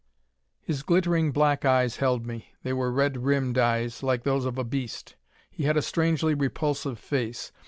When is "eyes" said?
1.63-1.97, 3.59-4.01